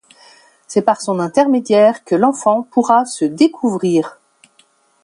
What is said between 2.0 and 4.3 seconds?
que l’enfant pourra se découvrir.